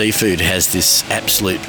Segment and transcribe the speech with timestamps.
[0.00, 1.60] seafood has this absolute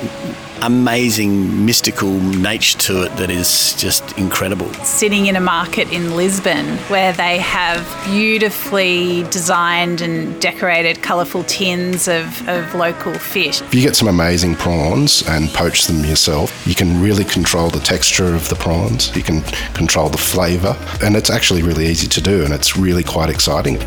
[0.62, 4.74] amazing mystical nature to it that is just incredible.
[4.86, 12.08] Sitting in a market in Lisbon where they have beautifully designed and decorated colourful tins
[12.08, 13.62] of, of local fish.
[13.64, 17.82] If you get some amazing prawns and poach them yourself, you can really control the
[17.82, 19.42] texture of the prawns, you can
[19.74, 23.78] control the flavour, and it's actually really easy to do and it's really quite exciting.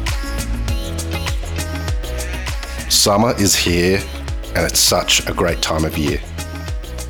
[2.90, 4.02] Summer is here
[4.54, 6.18] and it's such a great time of year.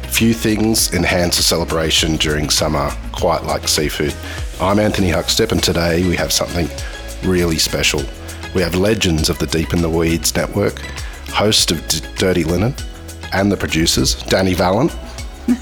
[0.08, 4.14] Few things enhance a celebration during summer quite like seafood.
[4.60, 6.68] I'm Anthony Huckstep, and today we have something
[7.22, 8.02] really special.
[8.54, 10.78] We have legends of the Deep in the Weeds network,
[11.30, 12.74] host of D- Dirty Linen,
[13.32, 14.92] and the producers, Dani Valent.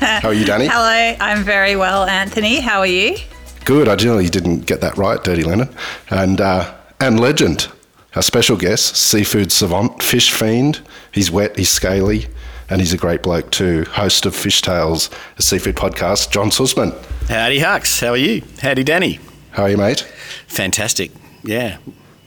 [0.00, 0.68] How are you, Dani?
[0.70, 2.60] Hello, I'm very well, Anthony.
[2.60, 3.16] How are you?
[3.64, 3.88] Good.
[3.88, 5.68] I generally didn't get that right, Dirty Linen.
[6.10, 7.68] And, uh, and legend,
[8.14, 10.80] our special guest, seafood savant, fish fiend.
[11.12, 12.26] He's wet, he's scaly,
[12.68, 13.84] and he's a great bloke too.
[13.84, 16.92] Host of Fish Tales, a seafood podcast, John Susman.
[17.28, 18.00] Howdy, Hux.
[18.00, 18.42] How are you?
[18.60, 19.18] Howdy, Dani.
[19.52, 20.00] How are you, mate?
[20.46, 21.10] Fantastic.
[21.44, 21.78] Yeah.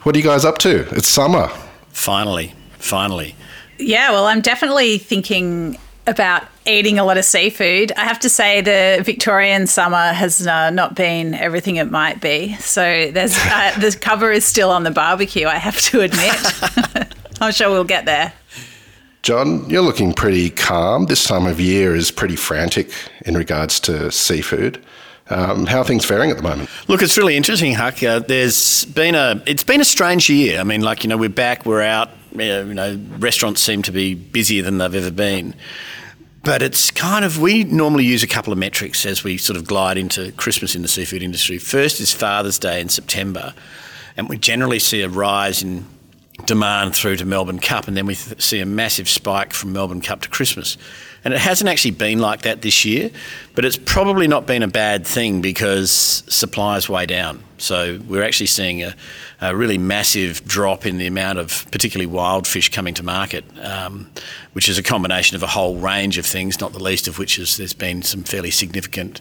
[0.03, 0.87] What are you guys up to?
[0.95, 1.49] It's summer.
[1.89, 2.53] Finally.
[2.77, 3.35] Finally.
[3.77, 7.91] Yeah, well, I'm definitely thinking about eating a lot of seafood.
[7.93, 12.55] I have to say the Victorian summer has uh, not been everything it might be.
[12.55, 15.47] So there's uh, the cover is still on the barbecue.
[15.47, 17.13] I have to admit.
[17.41, 18.33] I'm sure we'll get there.
[19.21, 21.07] John, you're looking pretty calm.
[21.07, 22.91] This time of year is pretty frantic
[23.25, 24.83] in regards to seafood.
[25.29, 26.69] Um, how are things faring at the moment?
[26.87, 28.03] Look, it's really interesting, Huck.
[28.03, 30.59] Uh, there's been a it's been a strange year.
[30.59, 32.11] I mean, like you know, we're back, we're out.
[32.33, 35.55] You know, restaurants seem to be busier than they've ever been.
[36.45, 39.65] But it's kind of, we normally use a couple of metrics as we sort of
[39.65, 41.57] glide into Christmas in the seafood industry.
[41.57, 43.55] First is Father's Day in September,
[44.15, 45.87] and we generally see a rise in
[46.45, 50.01] demand through to Melbourne Cup, and then we th- see a massive spike from Melbourne
[50.01, 50.77] Cup to Christmas.
[51.25, 53.09] And it hasn't actually been like that this year,
[53.55, 57.43] but it's probably not been a bad thing because supply is way down.
[57.57, 58.95] So we're actually seeing a,
[59.41, 64.11] a really massive drop in the amount of particularly wild fish coming to market, um,
[64.53, 67.39] which is a combination of a whole range of things, not the least of which
[67.39, 69.19] is there's been some fairly significant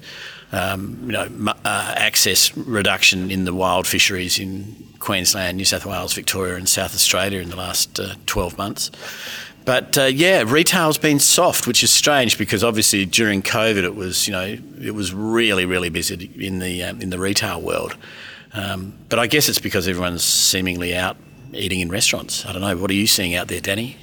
[0.53, 6.15] um, you know, uh, access reduction in the wild fisheries in Queensland, New South Wales,
[6.15, 8.91] Victoria, and South Australia in the last uh, 12 months.
[9.65, 14.27] But uh, yeah, retail's been soft, which is strange because obviously during COVID it was
[14.27, 17.97] you know it was really really busy in the um, in the retail world.
[18.53, 21.17] Um, but I guess it's because everyone's seemingly out
[21.53, 22.45] eating in restaurants.
[22.45, 22.77] I don't know.
[22.77, 23.97] What are you seeing out there, Dani?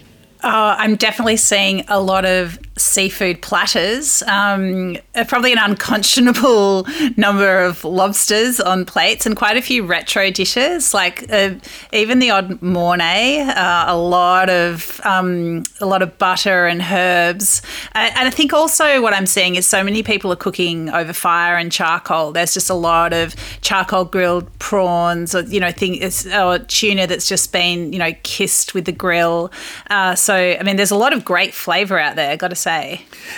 [0.44, 4.24] Uh, I'm definitely seeing a lot of seafood platters.
[4.24, 4.97] Um,
[5.28, 6.88] probably an unconscionable
[7.18, 11.52] number of lobsters on plates and quite a few retro dishes, like uh,
[11.94, 13.41] even the odd mornay.
[13.41, 17.62] Uh, a lot of um, a lot of butter and herbs.
[17.94, 21.56] And I think also what I'm seeing is so many people are cooking over fire
[21.58, 22.31] and charcoal.
[22.31, 27.28] There's just a lot of charcoal grilled prawns, or you know, things or tuna that's
[27.28, 29.52] just been you know kissed with the grill.
[29.90, 32.56] Uh, so so, I mean, there's a lot of great flavour out there, got to
[32.56, 32.71] say.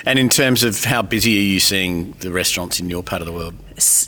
[0.05, 3.25] And in terms of how busy are you seeing the restaurants in your part of
[3.25, 3.55] the world?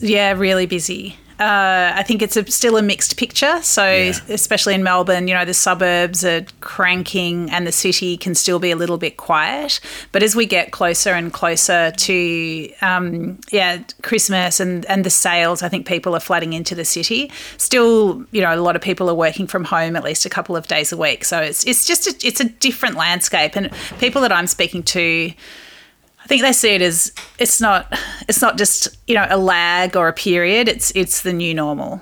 [0.02, 1.16] Yeah, really busy.
[1.40, 3.62] Uh, I think it's a, still a mixed picture.
[3.62, 4.14] So, yeah.
[4.30, 8.72] especially in Melbourne, you know, the suburbs are cranking and the city can still be
[8.72, 9.80] a little bit quiet.
[10.12, 15.62] But as we get closer and closer to, um, yeah, Christmas and, and the sales,
[15.62, 17.32] I think people are flooding into the city.
[17.58, 20.56] Still, you know, a lot of people are working from home at least a couple
[20.56, 21.26] of days a week.
[21.26, 23.56] So it's it's just a, it's a different landscape.
[23.56, 25.34] And people that I'm speaking to
[26.26, 27.98] I think they see it as it's not
[28.28, 30.68] it's not just you know a lag or a period.
[30.68, 32.02] It's it's the new normal.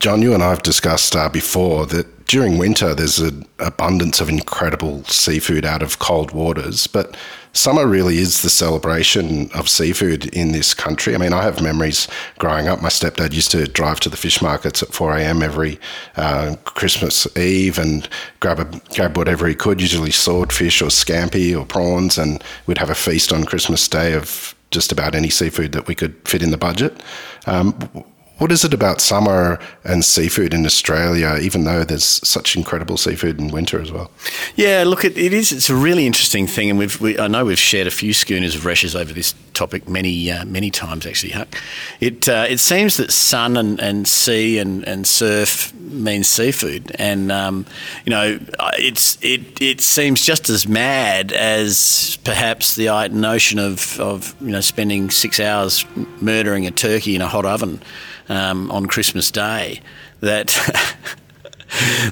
[0.00, 4.28] John, you and I have discussed uh, before that during winter there's an abundance of
[4.28, 7.16] incredible seafood out of cold waters, but
[7.54, 11.12] summer really is the celebration of seafood in this country.
[11.12, 12.06] I mean, I have memories
[12.38, 12.80] growing up.
[12.80, 15.42] My stepdad used to drive to the fish markets at 4 a.m.
[15.42, 15.80] every
[16.14, 18.08] uh, Christmas Eve and
[18.38, 22.90] grab a, grab whatever he could, usually swordfish or scampi or prawns, and we'd have
[22.90, 26.52] a feast on Christmas Day of just about any seafood that we could fit in
[26.52, 27.02] the budget.
[27.46, 28.04] Um,
[28.40, 33.38] what is it about summer and seafood in Australia, even though there's such incredible seafood
[33.38, 34.10] in winter as well?
[34.56, 35.52] Yeah, look, it, it is.
[35.52, 38.54] It's a really interesting thing, and we've we, I know we've shared a few schooners
[38.54, 41.32] of Resch's over this topic many uh, many times actually.
[41.32, 41.54] Huck.
[42.00, 47.30] It uh, it seems that sun and, and sea and, and surf means seafood, and
[47.30, 47.66] um,
[48.06, 48.38] you know
[48.78, 54.62] it's it it seems just as mad as perhaps the notion of of you know
[54.62, 55.84] spending six hours
[56.22, 57.82] murdering a turkey in a hot oven
[58.30, 59.82] um, on Christmas Day
[60.20, 60.48] that.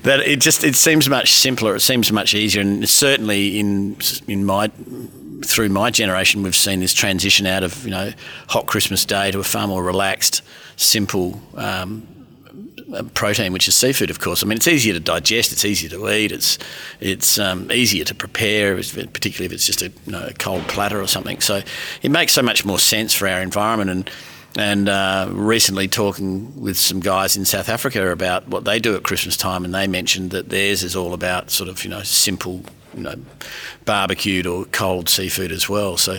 [0.03, 1.75] that it just it seems much simpler.
[1.75, 3.97] It seems much easier, and certainly in
[4.29, 4.71] in my
[5.45, 8.13] through my generation, we've seen this transition out of you know
[8.49, 10.43] hot Christmas day to a far more relaxed,
[10.77, 11.41] simple.
[11.57, 12.07] Um,
[13.13, 14.43] protein, which is seafood, of course.
[14.43, 16.59] I mean, it's easier to digest, it's easier to eat, it's
[17.01, 21.01] it's um, easier to prepare, particularly if it's just a, you know, a cold platter
[21.01, 21.41] or something.
[21.41, 21.61] So
[22.01, 23.91] it makes so much more sense for our environment.
[23.91, 24.11] And
[24.59, 29.05] and uh, recently talking with some guys in South Africa about what they do at
[29.05, 32.63] Christmas time, and they mentioned that theirs is all about sort of you know simple
[32.99, 33.15] you know,
[33.85, 35.97] barbecued or cold seafood as well.
[35.97, 36.19] So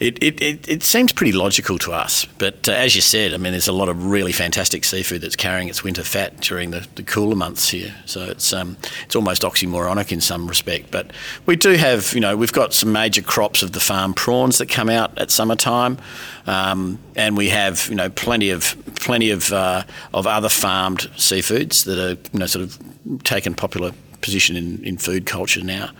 [0.00, 2.26] it, it, it, it seems pretty logical to us.
[2.38, 5.36] But uh, as you said, I mean, there's a lot of really fantastic seafood that's
[5.36, 7.94] carrying its winter fat during the, the cooler months here.
[8.04, 10.90] So it's um, it's almost oxymoronic in some respect.
[10.90, 11.10] But
[11.46, 14.68] we do have, you know, we've got some major crops of the farm prawns that
[14.68, 15.98] come out at summertime.
[16.46, 21.84] Um, and we have, you know, plenty of plenty of uh, of other farmed seafoods
[21.84, 22.78] that are, you know, sort of
[23.24, 23.92] taken popular
[24.26, 25.90] position in, in food culture now.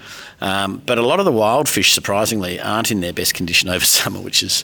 [0.42, 3.84] Um, but a lot of the wild fish, surprisingly, aren't in their best condition over
[3.84, 4.62] summer, which is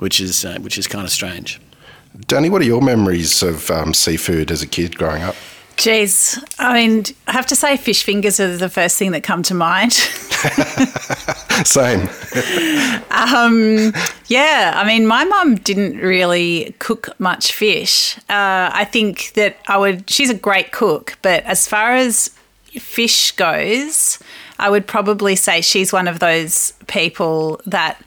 [0.00, 1.60] which is uh, which is kind of strange.
[2.26, 5.36] Dani, what are your memories of um, seafood as a kid growing up?
[5.76, 9.42] Jeez, I mean, I have to say, fish fingers are the first thing that come
[9.44, 9.92] to mind.
[11.64, 12.08] Same.
[13.10, 13.92] um,
[14.28, 18.16] yeah, I mean, my mum didn't really cook much fish.
[18.30, 20.08] Uh, I think that I would.
[20.08, 22.30] She's a great cook, but as far as
[22.80, 24.18] fish goes,
[24.58, 28.00] I would probably say she's one of those people that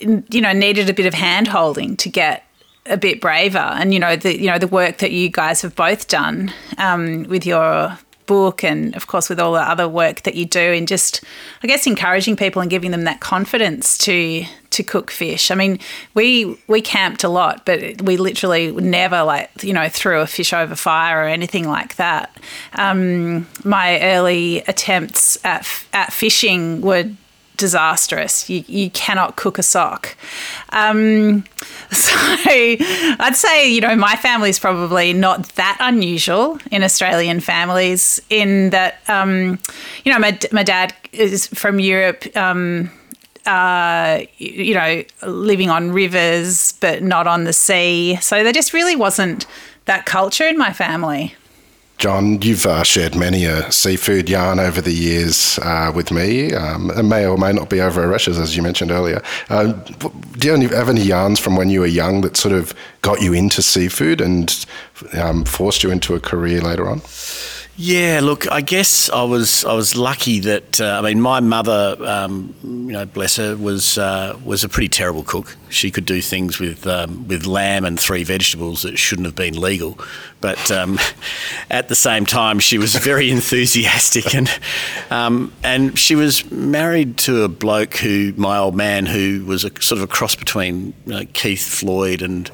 [0.00, 2.44] you know needed a bit of hand holding to get
[2.86, 3.58] a bit braver.
[3.58, 7.24] And you know the you know the work that you guys have both done um,
[7.24, 7.98] with your
[8.32, 11.22] book and of course with all the other work that you do and just
[11.62, 15.50] I guess encouraging people and giving them that confidence to to cook fish.
[15.50, 15.78] I mean,
[16.14, 20.52] we we camped a lot, but we literally never like you know threw a fish
[20.54, 22.34] over fire or anything like that.
[22.72, 27.04] Um, my early attempts at at fishing were
[27.56, 28.48] disastrous.
[28.48, 30.16] You, you cannot cook a sock.
[30.70, 31.44] Um,
[31.90, 38.20] so I'd say, you know, my family is probably not that unusual in Australian families
[38.30, 39.58] in that, um,
[40.04, 42.24] you know, my, my dad is from Europe.
[42.36, 42.90] Um,
[43.44, 48.16] uh, you know, living on rivers but not on the sea.
[48.20, 49.46] So there just really wasn't
[49.86, 51.34] that culture in my family.
[52.02, 56.52] John, you've uh, shared many a seafood yarn over the years uh, with me.
[56.52, 59.22] Um, it may or may not be over a Aresh's, as you mentioned earlier.
[59.48, 59.66] Uh,
[60.36, 63.32] do you have any yarns from when you were young that sort of got you
[63.32, 64.66] into seafood and
[65.12, 67.02] um, forced you into a career later on?
[67.76, 71.96] Yeah, look, I guess I was I was lucky that uh, I mean my mother,
[72.00, 75.56] um, you know, bless her, was uh, was a pretty terrible cook.
[75.70, 79.58] She could do things with um, with lamb and three vegetables that shouldn't have been
[79.58, 79.98] legal,
[80.42, 80.98] but um,
[81.70, 84.50] at the same time she was very enthusiastic and
[85.10, 89.70] um, and she was married to a bloke who my old man who was a
[89.80, 92.50] sort of a cross between you know, Keith Floyd and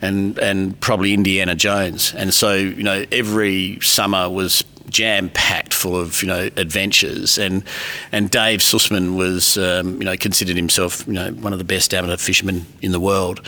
[0.00, 5.96] and and probably Indiana Jones, and so you know every summer was jam packed full
[5.96, 7.38] of you know adventures.
[7.38, 7.64] And
[8.12, 11.92] and Dave Susman was um, you know considered himself you know one of the best
[11.94, 13.46] amateur fishermen in the world.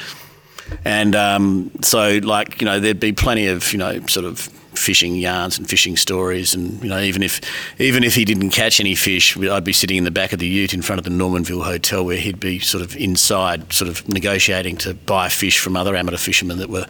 [0.84, 4.38] And um, so like you know there'd be plenty of you know sort of
[4.75, 6.55] fishing yarns and fishing stories.
[6.55, 7.40] And you know even if
[7.81, 10.46] even if he didn't catch any fish I'd be sitting in the back of the
[10.46, 14.08] ute in front of the Normanville Hotel where he'd be sort of inside sort of
[14.08, 16.86] negotiating to buy fish from other amateur fishermen that were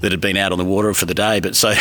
[0.00, 1.40] that had been out on the water for the day.
[1.40, 1.74] But so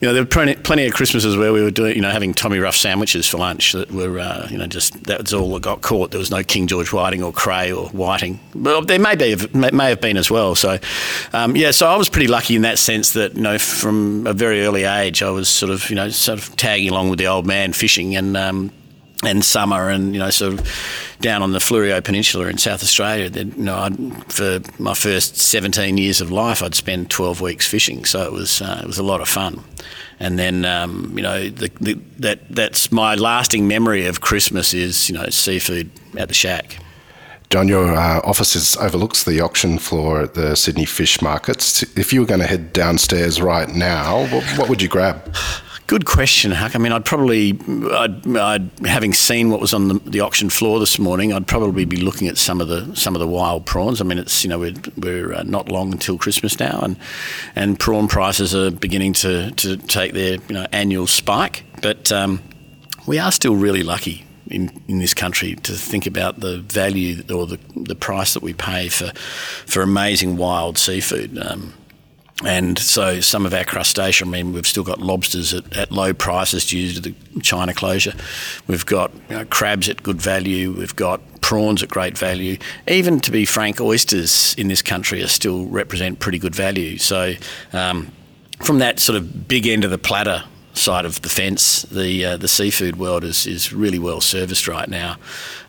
[0.00, 2.58] you know, there were plenty, of Christmases where we were doing, you know, having Tommy
[2.60, 5.82] Rough sandwiches for lunch that were, uh, you know, just that was all that got
[5.82, 6.12] caught.
[6.12, 8.38] There was no King George whiting or cray or whiting.
[8.54, 10.54] Well, there may be, may have been as well.
[10.54, 10.78] So,
[11.32, 14.32] um, yeah, so I was pretty lucky in that sense that, you know, from a
[14.32, 17.26] very early age, I was sort of, you know, sort of tagging along with the
[17.26, 18.70] old man fishing and, um,
[19.24, 23.28] and summer and you know sort of down on the Fleurieu Peninsula in South Australia.
[23.28, 27.66] Then you know I'd, for my first 17 years of life, I'd spend 12 weeks
[27.66, 29.62] fishing, so it was uh, it was a lot of fun.
[30.20, 35.08] And then um, you know the, the, that that's my lasting memory of Christmas is
[35.08, 36.78] you know seafood at the shack.
[37.50, 41.82] John, your uh, office overlooks the auction floor at the Sydney Fish Markets.
[41.96, 45.34] If you were going to head downstairs right now, what, what would you grab?
[45.88, 46.76] Good question, Huck.
[46.76, 47.58] I mean, I'd probably,
[47.92, 51.86] I'd, I'd, having seen what was on the, the, auction floor this morning, I'd probably
[51.86, 53.98] be looking at some of the some of the wild prawns.
[54.02, 56.98] I mean, it's you know we're, we're uh, not long until Christmas now, and
[57.56, 61.64] and prawn prices are beginning to, to take their you know annual spike.
[61.80, 62.42] But um,
[63.06, 67.46] we are still really lucky in, in this country to think about the value or
[67.46, 69.10] the, the price that we pay for
[69.64, 71.38] for amazing wild seafood.
[71.38, 71.72] Um,
[72.44, 76.14] and so some of our crustacean, I mean, we've still got lobsters at, at low
[76.14, 78.14] prices due to the China closure.
[78.68, 80.72] We've got you know, crabs at good value.
[80.72, 82.58] We've got prawns at great value.
[82.86, 86.98] Even to be frank, oysters in this country are still represent pretty good value.
[86.98, 87.34] So
[87.72, 88.12] um,
[88.60, 92.36] from that sort of big end of the platter side of the fence, the uh,
[92.36, 95.16] the seafood world is, is really well serviced right now.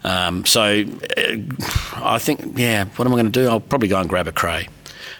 [0.04, 0.86] Um, so
[1.18, 1.38] uh,
[1.96, 3.48] I think, yeah, what am I going to do?
[3.48, 4.68] I'll probably go and grab a cray.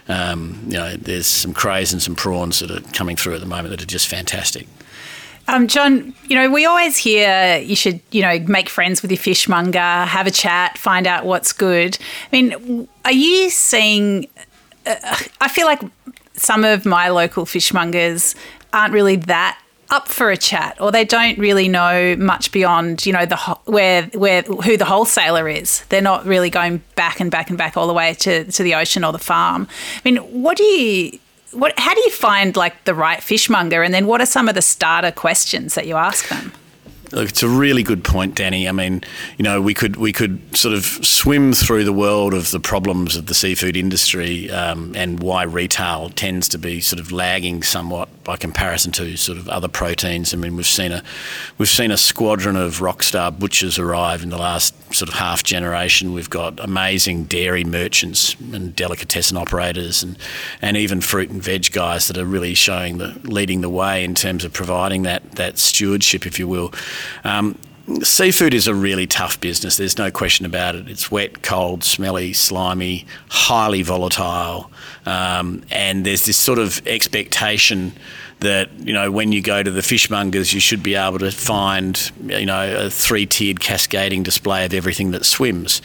[0.08, 3.46] Um, you know, there's some crays and some prawns that are coming through at the
[3.46, 4.66] moment that are just fantastic.
[5.48, 9.18] Um, John, you know, we always hear you should, you know, make friends with your
[9.18, 11.98] fishmonger, have a chat, find out what's good.
[12.32, 14.28] I mean, are you seeing?
[14.86, 15.80] Uh, I feel like
[16.34, 18.36] some of my local fishmongers
[18.72, 23.12] aren't really that up for a chat or they don't really know much beyond you
[23.12, 25.84] know the where where who the wholesaler is.
[25.88, 28.74] They're not really going back and back and back all the way to, to the
[28.74, 29.68] ocean or the farm.
[30.04, 31.18] I mean what do you
[31.52, 33.82] what how do you find like the right fishmonger?
[33.82, 36.52] And then what are some of the starter questions that you ask them
[37.12, 38.68] Look, it's a really good point, Dani.
[38.68, 39.02] I mean,
[39.36, 43.16] you know, we could we could sort of swim through the world of the problems
[43.16, 48.08] of the seafood industry um, and why retail tends to be sort of lagging somewhat
[48.22, 50.32] by comparison to sort of other proteins.
[50.32, 51.02] I mean, we've seen a
[51.58, 56.12] we've seen a squadron of rockstar butchers arrive in the last sort of half generation.
[56.12, 60.16] We've got amazing dairy merchants and delicatessen operators and
[60.62, 64.14] and even fruit and veg guys that are really showing the leading the way in
[64.14, 66.72] terms of providing that that stewardship, if you will.
[67.24, 67.58] Um,
[68.02, 69.76] seafood is a really tough business.
[69.76, 70.88] There's no question about it.
[70.88, 74.70] It's wet, cold, smelly, slimy, highly volatile,
[75.06, 77.92] um, and there's this sort of expectation
[78.40, 82.10] that you know when you go to the fishmongers, you should be able to find
[82.24, 85.82] you know a three-tiered cascading display of everything that swims,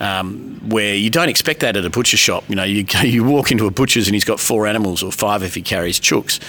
[0.00, 2.44] um, where you don't expect that at a butcher shop.
[2.48, 5.42] You know, you you walk into a butcher's and he's got four animals or five
[5.42, 6.40] if he carries chooks,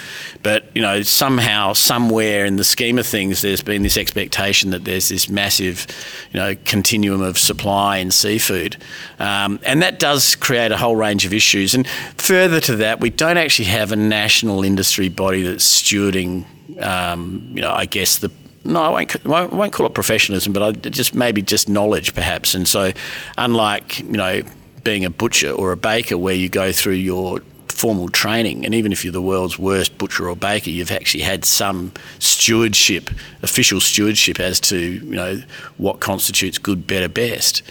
[0.44, 4.86] but you know somehow somewhere in the scheme of things, there's been this expectation that
[4.86, 5.88] there's this massive,
[6.32, 8.78] you know, continuum of supply in seafood,
[9.20, 11.76] um, and that does create a whole range of issues.
[11.76, 11.86] And
[12.16, 16.46] further to that, we don't actually have a national industry body stewarding,
[16.82, 18.32] um, you know, I guess the
[18.66, 22.54] no, I won't, I won't call it professionalism, but I just maybe just knowledge perhaps.
[22.54, 22.92] And so,
[23.38, 24.44] unlike you know
[24.84, 28.92] being a butcher or a baker, where you go through your formal training, and even
[28.92, 33.10] if you're the world's worst butcher or baker, you've actually had some stewardship,
[33.42, 35.42] official stewardship as to you know
[35.78, 37.62] what constitutes good, better, best.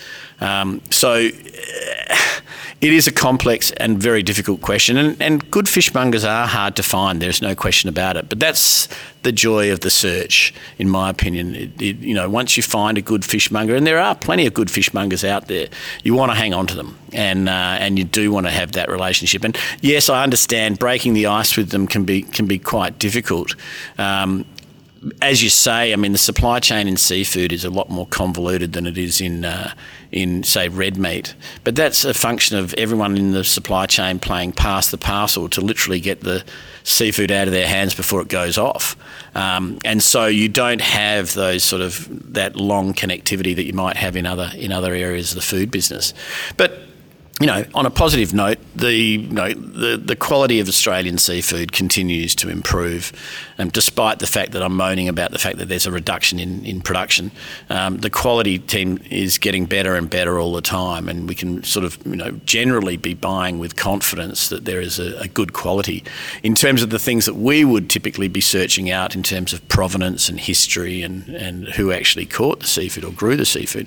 [0.41, 1.29] Um, so
[2.81, 6.83] it is a complex and very difficult question, and, and good fishmongers are hard to
[6.83, 7.21] find.
[7.21, 8.29] There's no question about it.
[8.29, 8.89] But that's
[9.25, 11.57] the joy of the search, in my opinion.
[11.57, 14.55] It, it, you know, once you find a good fishmonger, and there are plenty of
[14.55, 15.67] good fishmongers out there,
[16.05, 18.73] you want to hang on to them, and uh, and you do want to have
[18.73, 19.43] that relationship.
[19.43, 23.57] And yes, I understand breaking the ice with them can be can be quite difficult.
[23.99, 24.45] Um,
[25.23, 28.73] as you say, I mean, the supply chain in seafood is a lot more convoluted
[28.73, 29.73] than it is in, uh,
[30.11, 31.35] in say, red meat.
[31.65, 35.61] But that's a function of everyone in the supply chain playing pass the parcel to
[35.61, 36.45] literally get the
[36.83, 38.97] seafood out of their hands before it goes off.
[39.35, 43.97] Um, and so you don't have those sort of that long connectivity that you might
[43.97, 46.13] have in other in other areas of the food business.
[46.57, 46.89] But
[47.41, 51.71] you know, on a positive note, the you know the the quality of Australian seafood
[51.71, 53.13] continues to improve,
[53.59, 56.65] um, despite the fact that I'm moaning about the fact that there's a reduction in
[56.65, 57.31] in production.
[57.71, 61.63] Um, the quality team is getting better and better all the time, and we can
[61.63, 65.53] sort of you know generally be buying with confidence that there is a, a good
[65.53, 66.03] quality.
[66.43, 69.67] In terms of the things that we would typically be searching out in terms of
[69.69, 73.87] provenance and history and and who actually caught the seafood or grew the seafood,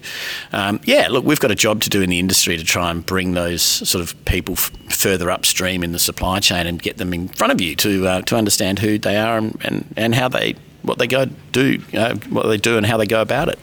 [0.53, 3.05] um, yeah, look, we've got a job to do in the industry to try and
[3.05, 7.13] bring those sort of people f- further upstream in the supply chain and get them
[7.13, 10.27] in front of you to uh, to understand who they are and, and, and how
[10.27, 13.59] they what they go do know, what they do and how they go about it.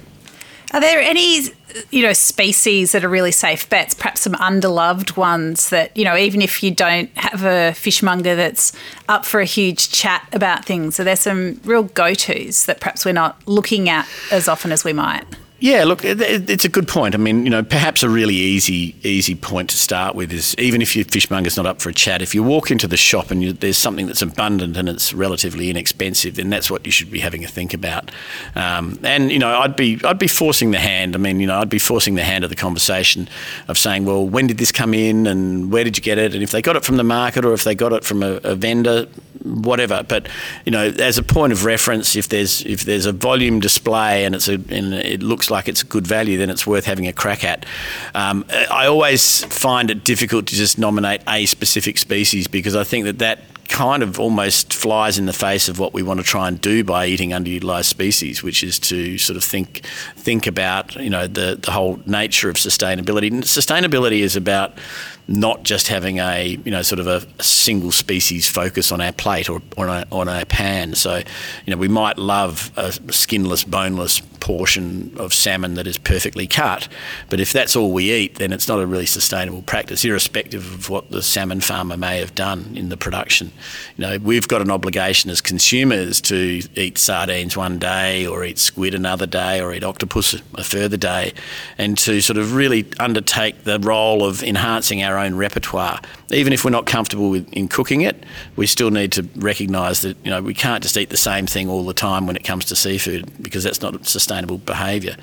[0.75, 1.45] Are there any,
[1.91, 3.95] you know, species that are really safe bets?
[3.95, 8.73] Perhaps some underloved ones that you know, even if you don't have a fishmonger that's
[9.09, 13.13] up for a huge chat about things, are there some real go-tos that perhaps we're
[13.13, 15.25] not looking at as often as we might?
[15.61, 17.17] Yeah, look, it's a good point.
[17.17, 20.81] I mean, you know, perhaps a really easy easy point to start with is even
[20.81, 23.43] if your fishmonger's not up for a chat, if you walk into the shop and
[23.43, 27.19] you, there's something that's abundant and it's relatively inexpensive, then that's what you should be
[27.19, 28.13] having a think about.
[28.55, 31.17] Um, and you know, I'd be I'd be forcing the hand.
[31.17, 33.29] I mean, you know, I'd be forcing the hand of the conversation
[33.67, 36.35] of saying, well, when did this come in and where did you get it?
[36.35, 38.35] And if they got it from the market or if they got it from a,
[38.45, 39.09] a vendor,
[39.43, 40.05] whatever.
[40.07, 40.29] But
[40.65, 44.37] you know, as a point of reference, if there's if there's a volume display and
[44.37, 47.13] it's a and it looks like it's a good value, then it's worth having a
[47.13, 47.67] crack at.
[48.15, 53.05] Um, I always find it difficult to just nominate a specific species because I think
[53.05, 56.49] that that kind of almost flies in the face of what we want to try
[56.49, 59.83] and do by eating underutilized species, which is to sort of think
[60.17, 63.31] think about you know the the whole nature of sustainability.
[63.31, 64.79] And sustainability is about
[65.29, 69.51] not just having a you know sort of a, single species focus on our plate
[69.51, 70.95] or, on, a, on a pan.
[70.95, 71.19] So
[71.67, 76.89] you know we might love a skinless, boneless portion of salmon that is perfectly cut,
[77.29, 80.89] but if that's all we eat, then it's not a really sustainable practice, irrespective of
[80.89, 83.53] what the salmon farmer may have done in the production.
[83.97, 88.59] You know we've got an obligation as consumers to eat sardines one day, or eat
[88.59, 91.35] squid another day, or eat octopus a further day,
[91.77, 96.01] and to sort of really undertake the role of enhancing our own repertoire.
[96.31, 98.25] Even if we're not comfortable with, in cooking it,
[98.57, 101.69] we still need to recognise that you know we can't just eat the same thing
[101.69, 105.17] all the time when it comes to seafood because that's not sustainable behaviour.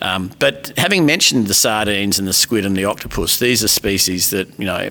[0.00, 4.30] Um, but having mentioned the sardines and the squid and the octopus, these are species
[4.30, 4.88] that you know,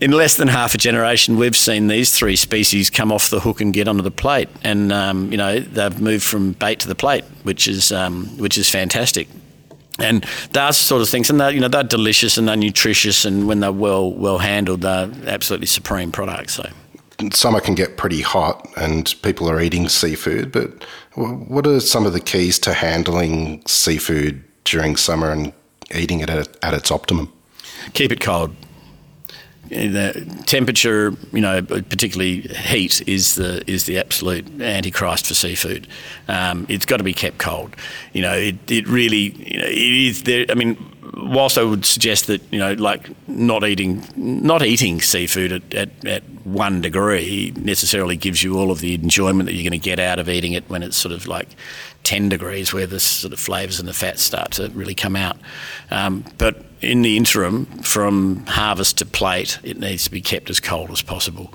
[0.00, 3.60] in less than half a generation, we've seen these three species come off the hook
[3.60, 6.94] and get onto the plate, and um, you know they've moved from bait to the
[6.94, 9.28] plate, which is um, which is fantastic
[9.98, 13.46] and those sort of things, and they're you know they're delicious and they're nutritious, and
[13.46, 16.54] when they're well well handled, they're absolutely supreme products.
[16.54, 16.68] So
[17.32, 20.52] summer can get pretty hot, and people are eating seafood.
[20.52, 20.84] But
[21.14, 25.52] what are some of the keys to handling seafood during summer and
[25.94, 27.32] eating it at, at its optimum?
[27.92, 28.54] Keep it cold
[29.74, 35.88] the temperature, you know, particularly heat, is the is the absolute antichrist for seafood.
[36.28, 37.74] Um, it's got to be kept cold.
[38.12, 40.46] You know, it, it really you know, it is there.
[40.48, 40.76] I mean,
[41.16, 46.04] whilst I would suggest that you know, like not eating not eating seafood at, at,
[46.06, 49.98] at one degree necessarily gives you all of the enjoyment that you're going to get
[49.98, 51.48] out of eating it when it's sort of like
[52.04, 55.38] 10 degrees where the sort of flavours and the fats start to really come out.
[55.90, 60.60] Um, but in the interim, from harvest to plate, it needs to be kept as
[60.60, 61.52] cold as possible.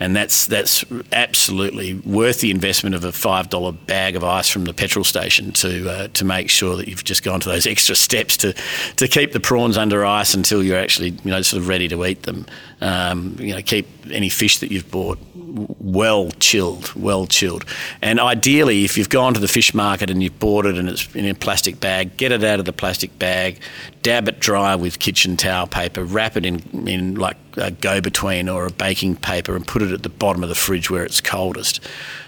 [0.00, 4.64] And that's that's absolutely worth the investment of a five dollar bag of ice from
[4.64, 7.94] the petrol station to uh, to make sure that you've just gone to those extra
[7.94, 8.54] steps to
[8.96, 12.04] to keep the prawns under ice until you're actually you know sort of ready to
[12.04, 12.46] eat them.
[12.82, 17.64] Um, you know, keep any fish that you've bought well chilled, well chilled.
[18.00, 21.14] And ideally, if you've gone to the fish market and you've bought it and it's
[21.14, 23.60] in a plastic bag, get it out of the plastic bag,
[24.02, 28.48] dab it dry with kitchen towel paper, wrap it in, in like a go between
[28.48, 31.20] or a baking paper, and put it at the bottom of the fridge where it's
[31.20, 31.80] coldest.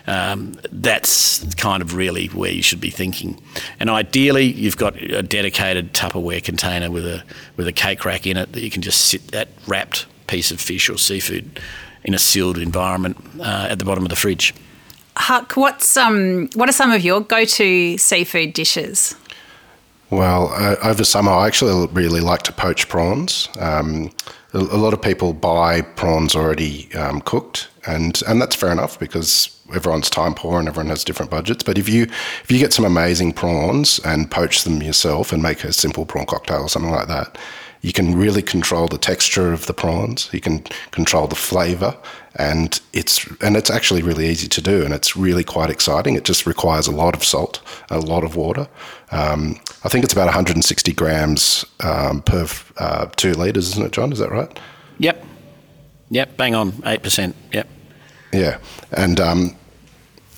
[0.07, 3.41] Um, that's kind of really where you should be thinking.
[3.81, 7.25] And ideally, you've got a dedicated Tupperware container with a
[7.57, 10.61] with a cake rack in it that you can just sit that wrapped piece of
[10.61, 11.61] fish or seafood
[12.03, 14.53] in a sealed environment uh, at the bottom of the fridge.
[15.17, 19.15] Huck, what's um, what are some of your go-to seafood dishes?
[20.11, 23.49] Well, uh, over summer, I actually really like to poach prawns.
[23.61, 24.11] Um,
[24.53, 28.99] a, a, lot of people buy prawns already um, cooked, and and that's fair enough
[28.99, 31.63] because everyone's time poor and everyone has different budgets.
[31.63, 32.03] But if you
[32.43, 36.27] if you get some amazing prawns and poach them yourself and make a simple prawn
[36.27, 37.39] cocktail or something like that,
[37.85, 40.31] you can really control the texture of the prawns.
[40.33, 41.95] You can control the flavour,
[42.37, 46.15] and it's and it's actually really easy to do, and it's really quite exciting.
[46.15, 48.69] It just requires a lot of salt, a lot of water.
[49.11, 54.13] Um, I think it's about 160 grams um, per uh, two litres, isn't it, John?
[54.13, 54.59] Is that right?
[54.97, 55.23] Yep.
[56.09, 56.39] Yep.
[56.39, 57.37] Bang on, eight percent.
[57.53, 57.69] Yep.
[58.33, 58.59] Yeah,
[58.93, 59.57] and um,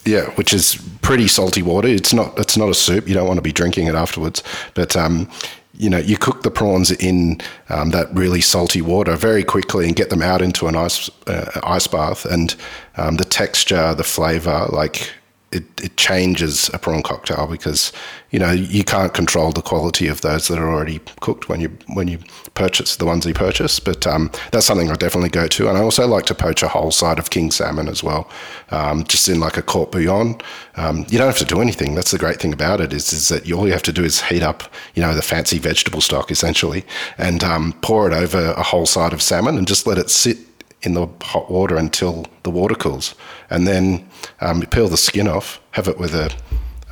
[0.05, 1.87] yeah, which is pretty salty water.
[1.87, 3.07] It's not it's not a soup.
[3.07, 4.43] You don't want to be drinking it afterwards.
[4.75, 5.31] But um,
[5.79, 9.97] you know, you cook the prawns in um, that really salty water very quickly and
[9.97, 12.55] get them out into an ice uh, ice bath, and
[12.97, 15.13] um, the texture, the flavor, like
[15.53, 17.93] it, it changes a prawn cocktail because
[18.31, 21.69] you know you can't control the quality of those that are already cooked when you
[21.95, 22.19] when you
[22.55, 23.79] purchase the ones you purchase.
[23.79, 26.69] But um, that's something I definitely go to, and I also like to poach a
[26.69, 28.29] whole side of king salmon as well,
[28.71, 30.41] um, just in like a court bouillon.
[30.77, 31.95] Um, you don't have to do anything.
[31.95, 34.05] That's the great thing about it is is that you, all you have to do
[34.05, 36.85] is heat up you know the fancy vegetable stock essentially,
[37.19, 40.39] and um, pour it over a whole side of salmon and just let it sit
[40.83, 43.15] in the hot water until the water cools,
[43.51, 44.09] and then
[44.41, 46.33] um, you peel the skin off, have it with a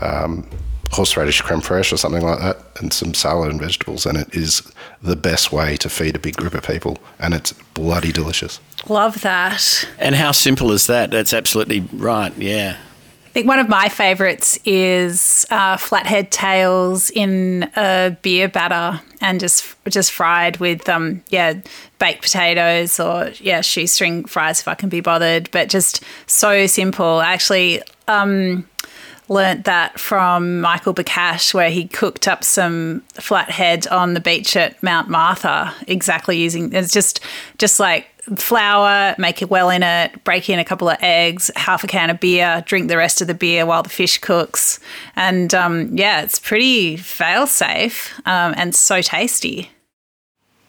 [0.00, 0.48] um,
[0.90, 4.62] horseradish creme fraiche or something like that, and some salad and vegetables, and it is
[5.02, 8.60] the best way to feed a big group of people, and it's bloody delicious.
[8.88, 9.86] Love that.
[9.98, 11.10] And how simple is that?
[11.10, 12.36] That's absolutely right.
[12.36, 12.76] Yeah.
[13.34, 19.40] I think one of my favourites is uh, flathead tails in a beer batter and
[19.40, 21.54] just just fried with um yeah
[21.98, 25.50] baked potatoes or yeah shoestring fries if I can be bothered.
[25.50, 27.20] But just so simple.
[27.20, 28.68] Actually, um,
[29.28, 34.80] learnt that from Michael Bacash, where he cooked up some flathead on the beach at
[34.80, 37.18] Mount Martha, exactly using it's just
[37.58, 38.06] just like
[38.36, 42.10] flour, make it well in it, break in a couple of eggs, half a can
[42.10, 44.80] of beer, drink the rest of the beer while the fish cooks,
[45.16, 49.70] and um, yeah, it's pretty fail safe um, and so tasty.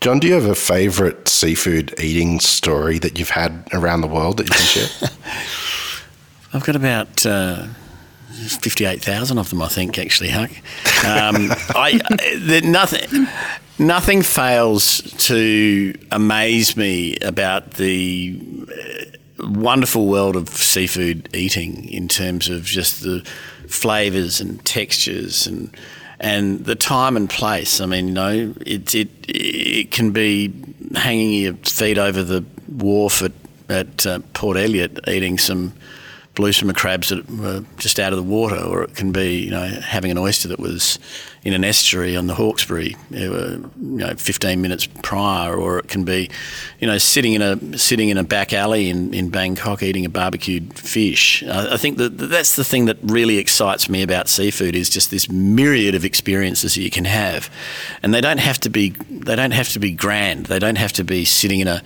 [0.02, 4.38] John, do you have a favourite seafood eating story that you've had around the world
[4.38, 5.10] that you can share?
[6.54, 7.66] I've got about uh,
[8.36, 10.52] 58,000 of them, I think, actually, Huck.
[11.04, 13.28] Um, I, I nothing,
[13.80, 18.40] nothing fails to amaze me about the
[19.40, 23.26] uh, wonderful world of seafood eating in terms of just the
[23.68, 25.76] flavours and textures and
[26.20, 27.82] and the time and place.
[27.82, 30.54] I mean, you know, it it it can be
[30.96, 33.34] hanging your feet over the wharf at
[33.68, 35.74] at uh, Port Elliot eating some
[36.36, 39.52] blue swimmer crabs that were just out of the water, or it can be you
[39.52, 41.00] know having an oyster that was
[41.46, 46.04] in an estuary on the Hawkesbury, uh, you know, 15 minutes prior, or it can
[46.04, 46.32] be
[46.80, 50.10] you know sitting in a sitting in a back alley in, in Bangkok eating a
[50.10, 51.44] barbecued fish.
[51.44, 55.12] I, I think that that's the thing that really excites me about seafood is just
[55.12, 57.52] this myriad of experiences that you can have,
[58.02, 60.48] and they don't have to be they don't have to be grand.
[60.48, 61.84] They don't have to be sitting in a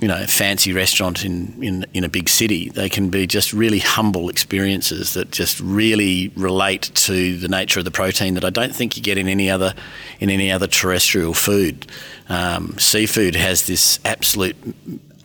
[0.00, 2.70] you know, fancy restaurant in, in, in a big city.
[2.70, 7.84] They can be just really humble experiences that just really relate to the nature of
[7.84, 9.74] the protein that I don't think you get in any other
[10.18, 11.86] in any other terrestrial food.
[12.28, 14.56] Um, seafood has this absolute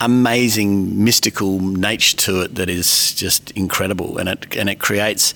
[0.02, 5.34] amazing mystical nature to it that is just incredible, and it and it creates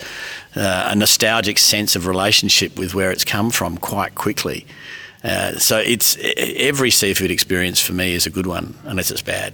[0.56, 4.65] uh, a nostalgic sense of relationship with where it's come from quite quickly.
[5.23, 9.53] Uh, so it's every seafood experience for me is a good one, unless it's bad.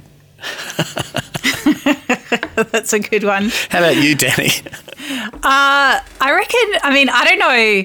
[2.71, 3.49] That's a good one.
[3.69, 4.65] How about you, Dani?
[5.33, 6.79] Uh, I reckon.
[6.83, 7.83] I mean, I don't know.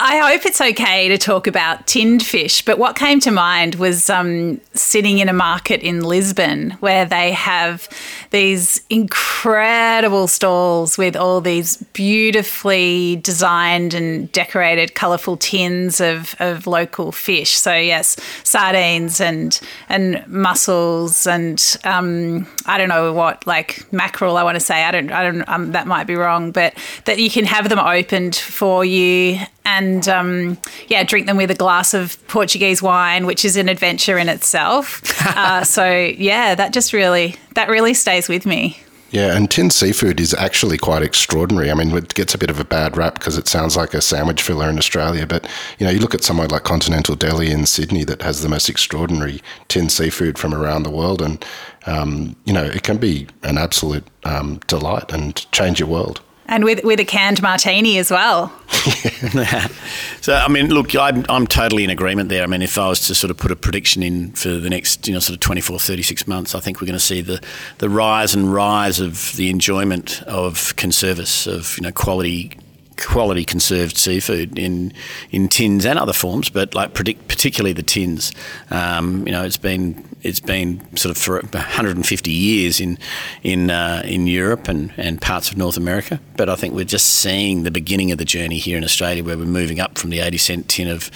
[0.00, 4.08] I hope it's okay to talk about tinned fish, but what came to mind was
[4.08, 7.88] um, sitting in a market in Lisbon where they have
[8.30, 17.10] these incredible stalls with all these beautifully designed and decorated colourful tins of, of local
[17.10, 17.50] fish.
[17.50, 19.58] So yes, sardines and
[19.88, 24.36] and mussels and um, I don't know what like mackerel.
[24.36, 26.74] I want to say I don't I don't um, that might be wrong, but
[27.06, 31.54] that you can have them opened for you and um, yeah, drink them with a
[31.54, 35.02] glass of Portuguese wine, which is an adventure in itself.
[35.36, 38.78] uh, so yeah, that just really that really stays with me.
[39.10, 41.70] Yeah, and tinned seafood is actually quite extraordinary.
[41.70, 44.02] I mean, it gets a bit of a bad rap because it sounds like a
[44.02, 47.64] sandwich filler in Australia, but you know, you look at somewhere like Continental Deli in
[47.64, 51.42] Sydney that has the most extraordinary tinned seafood from around the world, and
[51.86, 56.64] um, you know, it can be an absolute um, delight and change your world and
[56.64, 58.52] with with a canned martini as well.
[60.20, 62.42] so I mean, look, I'm, I'm totally in agreement there.
[62.42, 65.06] I mean, if I was to sort of put a prediction in for the next,
[65.06, 67.40] you know, sort of 24, 36 months, I think we're going to see the
[67.78, 72.58] the rise and rise of the enjoyment of conservas of you know quality
[72.96, 74.92] quality conserved seafood in
[75.30, 78.32] in tins and other forms, but like predict, particularly the tins.
[78.70, 82.98] Um, you know, it's been it's been sort of for 150 years in
[83.42, 86.20] in uh, in Europe and, and parts of North America.
[86.36, 89.38] But I think we're just seeing the beginning of the journey here in Australia, where
[89.38, 91.10] we're moving up from the 80 cent tin of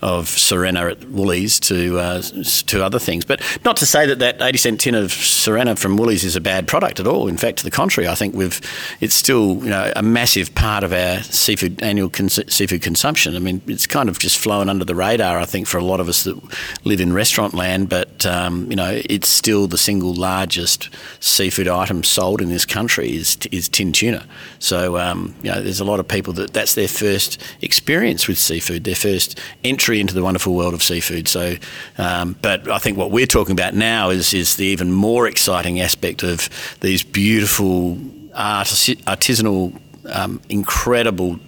[0.00, 3.24] of Sirena at Woolies to uh, to other things.
[3.24, 6.40] But not to say that that 80 cent tin of Sirena from Woolies is a
[6.40, 7.28] bad product at all.
[7.28, 8.60] In fact, to the contrary, I think we've
[9.00, 13.36] it's still you know a massive part of our seafood annual cons- seafood consumption.
[13.36, 15.38] I mean, it's kind of just flown under the radar.
[15.38, 16.36] I think for a lot of us that
[16.84, 20.88] live in restaurant land, but um, um, you know, it's still the single largest
[21.20, 24.26] seafood item sold in this country is is tin tuna.
[24.58, 28.38] So um, you know, there's a lot of people that that's their first experience with
[28.38, 31.28] seafood, their first entry into the wonderful world of seafood.
[31.28, 31.56] So,
[31.98, 35.80] um, but I think what we're talking about now is is the even more exciting
[35.80, 36.48] aspect of
[36.80, 37.96] these beautiful
[38.36, 39.80] artisanal,
[40.10, 41.38] um, incredible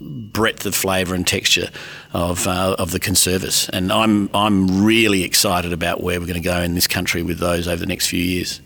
[0.00, 1.68] breadth of flavour and texture
[2.12, 3.68] of uh, of the conservas.
[3.72, 7.38] And I'm I'm really excited about where we're going to go in this country with
[7.38, 8.60] those over the next few years.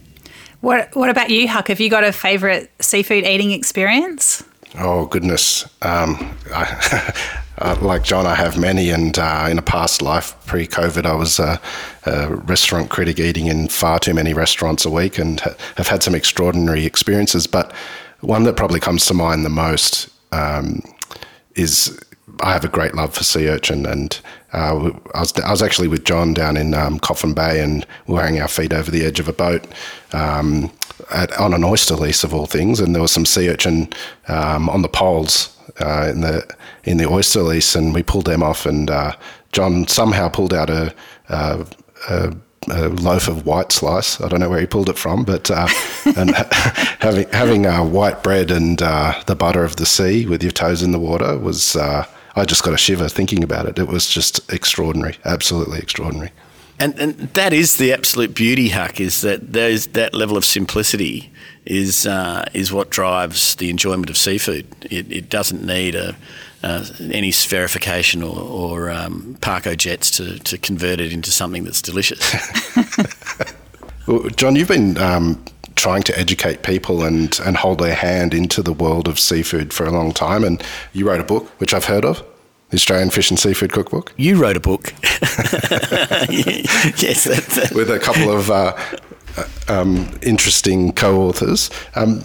[0.60, 1.68] What What about you, Huck?
[1.68, 4.44] Have you got a favourite seafood eating experience?
[4.78, 7.14] Oh goodness, um, I,
[7.58, 11.38] uh, like John, I have many, and uh, in a past life, pre-COVID, I was
[11.38, 11.58] a,
[12.04, 15.40] a, restaurant critic, eating in far too many restaurants a week, and
[15.76, 17.46] have had some extraordinary experiences.
[17.46, 17.72] But
[18.20, 20.82] one that probably comes to mind the most um,
[21.56, 21.98] is
[22.40, 24.18] I have a great love for sea urchin, and
[24.52, 28.14] uh, I, was, I was actually with John down in um, Coffin Bay, and we
[28.14, 29.66] were hanging our feet over the edge of a boat
[30.12, 30.70] um,
[31.10, 33.88] at, on an oyster lease of all things, and there was some sea urchin
[34.28, 36.46] um, on the poles uh, in the
[36.84, 39.12] in the oyster lease, and we pulled them off, and uh,
[39.52, 40.94] John somehow pulled out a,
[41.28, 41.66] a,
[42.08, 42.36] a
[42.70, 44.20] a loaf of white slice.
[44.20, 45.68] I don't know where he pulled it from, but uh,
[46.16, 46.34] and
[47.00, 50.82] having having uh, white bread and uh, the butter of the sea with your toes
[50.82, 51.76] in the water was.
[51.76, 52.06] Uh,
[52.38, 53.78] I just got a shiver thinking about it.
[53.78, 56.32] It was just extraordinary, absolutely extraordinary.
[56.78, 61.32] And, and that is the absolute beauty, Huck, is that there's that level of simplicity
[61.64, 64.66] is uh, is what drives the enjoyment of seafood.
[64.82, 66.14] It, it doesn't need a
[66.62, 72.20] uh, any spherification or, or um, Pacojets to, to convert it into something that's delicious.
[74.06, 75.42] well, John, you've been um,
[75.76, 79.84] trying to educate people and, and hold their hand into the world of seafood for
[79.84, 82.24] a long time, and you wrote a book, which I've heard of.
[82.70, 84.12] The Australian Fish and Seafood Cookbook.
[84.16, 84.92] You wrote a book.
[85.02, 85.22] yes,
[87.24, 87.72] that, that.
[87.72, 88.76] with a couple of uh,
[89.36, 91.70] uh, um, interesting co-authors.
[91.94, 92.24] Um,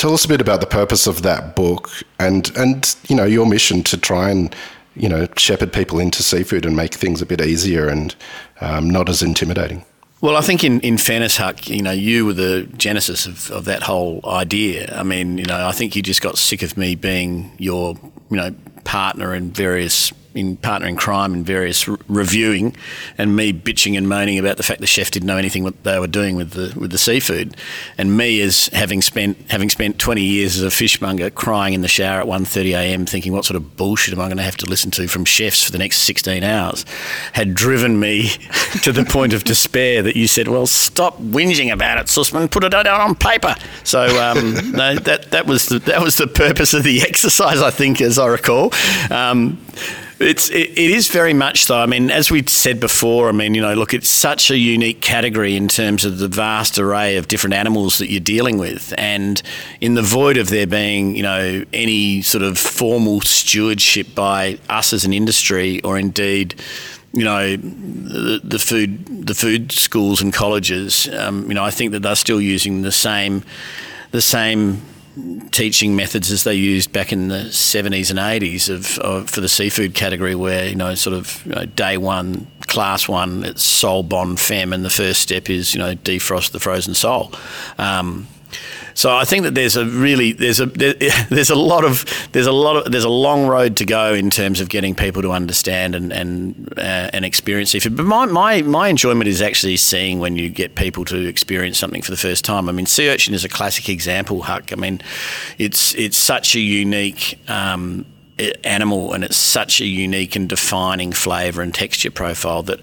[0.00, 3.46] tell us a bit about the purpose of that book and and you know your
[3.46, 4.56] mission to try and
[4.96, 8.16] you know shepherd people into seafood and make things a bit easier and
[8.62, 9.84] um, not as intimidating.
[10.22, 13.64] Well, I think in, in fairness, Huck, you know, you were the genesis of, of
[13.64, 14.94] that whole idea.
[14.94, 17.96] I mean, you know, I think you just got sick of me being your,
[18.30, 22.76] you know, partner in various in partner in crime and various re- reviewing,
[23.18, 25.98] and me bitching and moaning about the fact the chef didn't know anything what they
[25.98, 27.56] were doing with the with the seafood,
[27.98, 31.88] and me as having spent having spent 20 years as a fishmonger, crying in the
[31.88, 33.06] shower at 1:30 a.m.
[33.06, 35.62] thinking what sort of bullshit am I going to have to listen to from chefs
[35.62, 36.84] for the next 16 hours,
[37.32, 38.28] had driven me
[38.82, 42.64] to the point of despair that you said, well, stop whinging about it, Susman, put
[42.64, 43.54] it down on paper.
[43.84, 47.70] So um, no, that that was the, that was the purpose of the exercise, I
[47.70, 48.72] think, as I recall.
[49.10, 49.58] Um,
[50.20, 51.80] it's it, it is very much though.
[51.80, 55.00] I mean, as we said before, I mean, you know, look, it's such a unique
[55.00, 59.42] category in terms of the vast array of different animals that you're dealing with, and
[59.80, 64.92] in the void of there being, you know, any sort of formal stewardship by us
[64.92, 66.54] as an industry, or indeed
[67.12, 71.08] you know the, the, food the food schools and colleges.
[71.08, 73.42] Um, you know, I think that they're still using the same
[74.10, 74.82] the same
[75.50, 79.48] teaching methods as they used back in the 70s and 80s of, of for the
[79.48, 84.02] seafood category, where you know sort of you know, day one, class one, it's sole
[84.02, 87.32] bonne femme, and the first step is you know defrost the frozen sole.
[87.78, 88.26] Um,
[89.00, 90.92] so I think that there's a really there's a there,
[91.30, 94.28] there's a lot of there's a lot of there's a long road to go in
[94.28, 97.96] terms of getting people to understand and and uh, and experience seafood.
[97.96, 102.02] But my, my my enjoyment is actually seeing when you get people to experience something
[102.02, 102.68] for the first time.
[102.68, 104.70] I mean, sea urchin is a classic example, Huck.
[104.70, 105.00] I mean,
[105.56, 107.38] it's it's such a unique.
[107.48, 108.04] Um,
[108.64, 112.80] animal and it's such a unique and defining flavour and texture profile that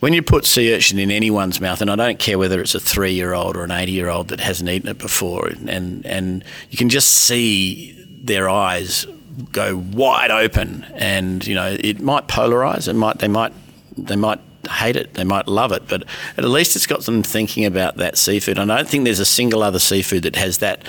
[0.00, 2.80] when you put sea urchin in anyone's mouth, and I don't care whether it's a
[2.80, 6.44] three year old or an 80 year old that hasn't eaten it before, and, and
[6.70, 9.06] you can just see their eyes
[9.52, 12.88] go wide open, and you know it might polarize.
[12.88, 13.52] It might they might
[13.96, 16.04] they might hate it, they might love it, but
[16.36, 18.58] at least it's got them thinking about that seafood.
[18.58, 20.82] And I don't think there's a single other seafood that has that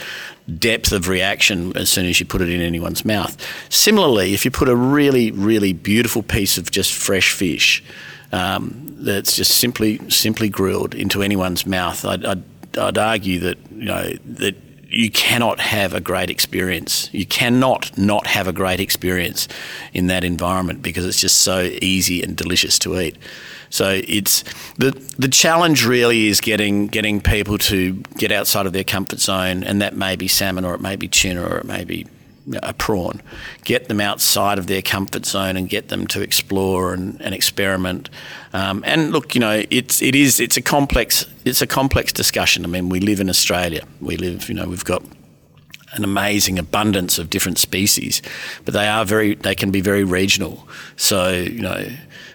[0.57, 3.37] depth of reaction as soon as you put it in anyone's mouth.
[3.69, 7.83] Similarly, if you put a really really beautiful piece of just fresh fish
[8.31, 12.43] um, that's just simply simply grilled into anyone's mouth, I'd, I'd,
[12.77, 14.55] I'd argue that you know that
[14.89, 17.09] you cannot have a great experience.
[17.13, 19.47] You cannot not have a great experience
[19.93, 23.17] in that environment because it's just so easy and delicious to eat.
[23.69, 24.43] So it's
[24.75, 29.63] the the challenge really is getting getting people to get outside of their comfort zone,
[29.63, 32.07] and that may be salmon, or it may be tuna, or it may be
[32.63, 33.21] a prawn,
[33.63, 38.09] get them outside of their comfort zone and get them to explore and, and experiment.
[38.53, 42.65] Um, and look, you know, it's it is it's a complex it's a complex discussion.
[42.65, 43.83] I mean, we live in Australia.
[44.01, 45.03] We live, you know, we've got
[45.93, 48.21] an amazing abundance of different species,
[48.65, 50.67] but they are very they can be very regional.
[50.95, 51.85] So you know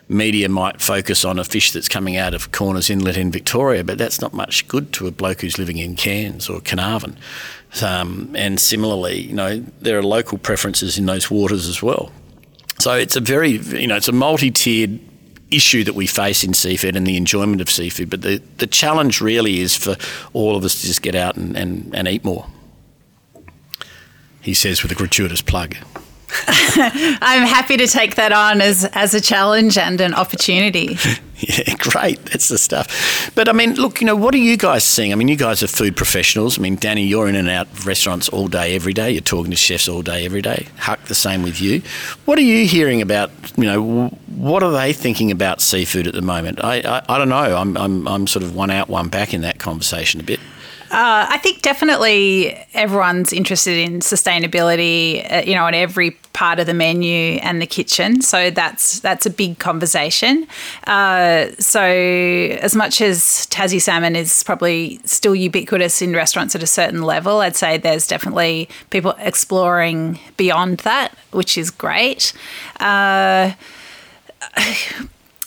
[0.08, 3.98] media might focus on a fish that's coming out of Corners Inlet in Victoria, but
[3.98, 7.16] that's not much good to a bloke who's living in Cairns or Carnarvon.
[7.82, 12.12] Um, and similarly, you know, there are local preferences in those waters as well.
[12.78, 15.00] So it's a very, you know, it's a multi-tiered
[15.50, 18.10] issue that we face in seafood and the enjoyment of seafood.
[18.10, 19.96] But the, the challenge really is for
[20.32, 22.46] all of us to just get out and, and, and eat more.
[24.40, 25.76] He says with a gratuitous plug.
[26.46, 30.98] I'm happy to take that on as as a challenge and an opportunity.
[31.36, 32.24] Yeah, great.
[32.26, 33.30] That's the stuff.
[33.34, 35.12] But I mean, look, you know, what are you guys seeing?
[35.12, 36.58] I mean, you guys are food professionals.
[36.58, 39.10] I mean, Dani, you're in and out of restaurants all day, every day.
[39.10, 40.68] You're talking to chefs all day, every day.
[40.78, 41.82] Huck, the same with you.
[42.24, 43.30] What are you hearing about?
[43.56, 46.62] You know, what are they thinking about seafood at the moment?
[46.64, 47.56] I, I, I don't know.
[47.56, 50.40] I'm, I'm, I'm sort of one out, one back in that conversation a bit.
[50.94, 56.66] Uh, I think definitely everyone's interested in sustainability, uh, you know, on every part of
[56.66, 58.20] the menu and the kitchen.
[58.20, 60.46] So that's that's a big conversation.
[60.86, 66.66] Uh, so as much as Tassie salmon is probably still ubiquitous in restaurants at a
[66.68, 72.32] certain level, I'd say there's definitely people exploring beyond that, which is great.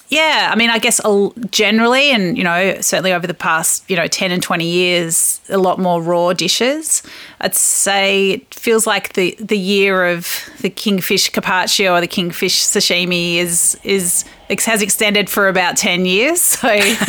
[0.10, 1.02] Yeah, I mean, I guess
[1.52, 5.58] generally, and you know, certainly over the past, you know, ten and twenty years, a
[5.58, 7.04] lot more raw dishes.
[7.42, 12.60] I'd say it feels like the the year of the kingfish carpaccio or the kingfish
[12.60, 14.24] sashimi is is
[14.66, 16.42] has extended for about ten years.
[16.58, 16.68] So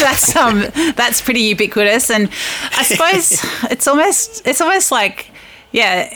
[0.00, 0.64] that's um
[0.96, 2.28] that's pretty ubiquitous, and
[2.76, 5.30] I suppose it's almost it's almost like
[5.76, 6.08] yeah,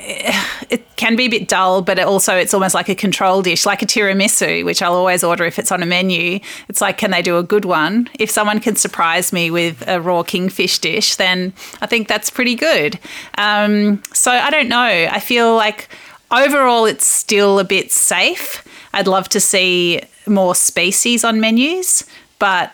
[0.71, 3.67] it can be a bit dull, but it also it's almost like a control dish,
[3.67, 6.41] like a tiramisu, which I'll always order if it's on a menu.
[6.71, 8.09] It's like, can they do a good one?
[8.19, 12.55] If someone can surprise me with a raw kingfish dish, then I think that's pretty
[12.55, 12.99] good.
[13.37, 14.79] Um, so I don't know.
[14.79, 15.91] I feel like
[16.31, 18.67] overall it's still a bit safe.
[18.95, 22.03] I'd love to see more species on menus,
[22.39, 22.73] but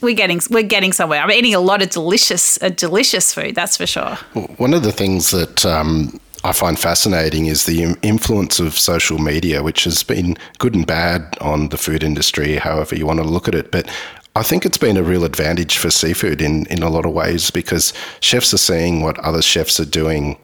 [0.00, 1.20] we're getting we're getting somewhere.
[1.20, 3.54] I'm eating a lot of delicious, uh, delicious food.
[3.54, 4.14] That's for sure.
[4.56, 9.62] One of the things that um, I find fascinating is the influence of social media,
[9.62, 13.46] which has been good and bad on the food industry, however you want to look
[13.46, 13.70] at it.
[13.70, 13.88] But
[14.34, 17.50] I think it's been a real advantage for seafood in, in a lot of ways
[17.50, 20.36] because chefs are seeing what other chefs are doing,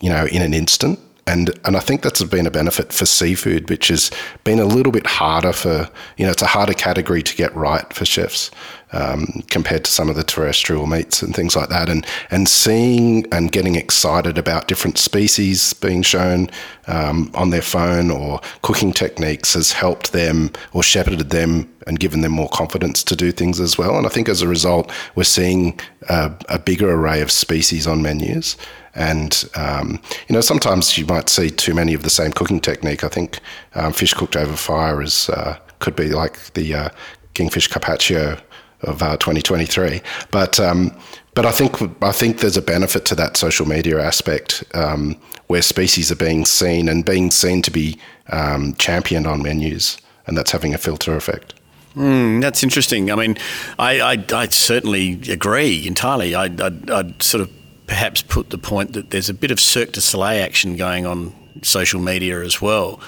[0.00, 0.98] you know, in an instant.
[1.26, 4.10] And and I think that's been a benefit for seafood, which has
[4.42, 5.88] been a little bit harder for
[6.18, 8.50] you know it's a harder category to get right for chefs
[8.94, 11.88] um, compared to some of the terrestrial meats and things like that.
[11.88, 16.48] And and seeing and getting excited about different species being shown
[16.86, 22.22] um, on their phone or cooking techniques has helped them or shepherded them and given
[22.22, 23.98] them more confidence to do things as well.
[23.98, 25.78] And I think as a result, we're seeing
[26.08, 28.56] a, a bigger array of species on menus.
[28.94, 33.02] And um, you know, sometimes you might see too many of the same cooking technique.
[33.02, 33.40] I think
[33.74, 36.88] um, fish cooked over fire is uh, could be like the uh,
[37.34, 38.38] kingfish carpaccio
[38.84, 40.00] of uh, 2023.
[40.30, 40.96] But um,
[41.34, 45.16] but I think I think there's a benefit to that social media aspect um,
[45.48, 47.98] where species are being seen and being seen to be
[48.30, 51.54] um, championed on menus, and that's having a filter effect.
[51.96, 53.10] Mm, that's interesting.
[53.10, 53.36] I mean,
[53.78, 56.34] I, I, I certainly agree entirely.
[56.34, 57.50] I, I'd, I'd, sort of
[57.86, 61.32] perhaps put the point that there's a bit of Cirque du Soleil action going on
[61.62, 62.98] social media as well,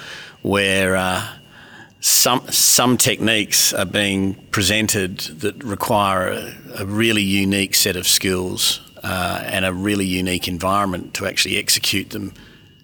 [0.41, 1.27] where uh,
[1.99, 8.81] some some techniques are being presented that require a, a really unique set of skills
[9.03, 12.33] uh, and a really unique environment to actually execute them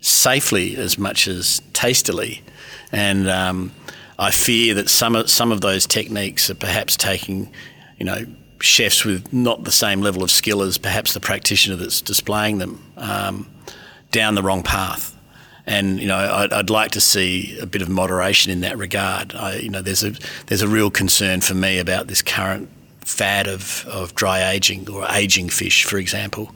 [0.02, 2.42] safely as much as tastily.
[2.92, 3.72] And um,
[4.20, 7.52] I fear that some of, some of those techniques are perhaps taking,
[7.98, 8.26] you know,
[8.60, 12.82] chefs with not the same level of skill as perhaps the practitioner that's displaying them
[12.98, 13.50] um,
[14.12, 15.13] down the wrong path
[15.66, 19.34] and you know I'd, I'd, like to see a bit of moderation in that regard.
[19.34, 20.14] I, you know, there's a
[20.48, 22.70] there's a real concern for me about this current
[23.02, 26.54] fad of, of dry aging or aging fish, for example.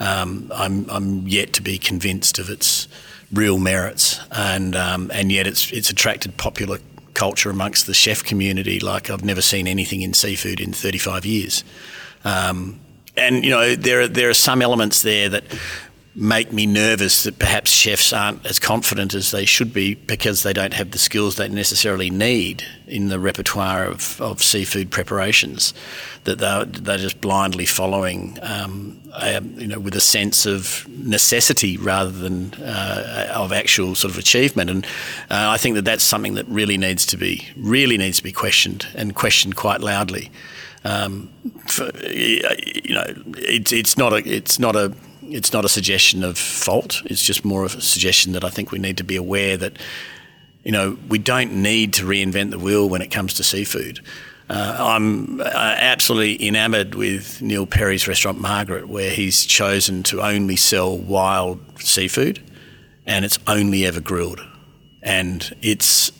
[0.00, 2.88] Um, I'm I'm yet to be convinced of its
[3.32, 6.78] real merits, and um, and yet it's it's attracted popular
[7.14, 11.62] culture amongst the chef community like I've never seen anything in seafood in 35 years.
[12.24, 12.80] Um,
[13.16, 15.44] and you know there are, there are some elements there that
[16.16, 20.52] make me nervous that perhaps chefs aren't as confident as they should be because they
[20.52, 25.74] don't have the skills they necessarily need in the repertoire of, of seafood preparations.
[26.22, 29.00] That they're, they're just blindly following, um,
[29.56, 34.70] you know, with a sense of necessity rather than uh, of actual sort of achievement.
[34.70, 34.84] And
[35.30, 38.32] uh, I think that that's something that really needs to be really needs to be
[38.32, 40.30] questioned and questioned quite loudly.
[40.84, 41.30] Um,
[41.66, 43.06] for, you know,
[43.38, 44.94] it's it's not a it's not a
[45.28, 47.02] it's not a suggestion of fault.
[47.06, 49.78] It's just more of a suggestion that I think we need to be aware that,
[50.62, 54.00] you know, we don't need to reinvent the wheel when it comes to seafood.
[54.48, 60.56] Uh, I'm uh, absolutely enamoured with Neil Perry's restaurant Margaret, where he's chosen to only
[60.56, 62.42] sell wild seafood,
[63.06, 64.40] and it's only ever grilled,
[65.02, 66.12] and it's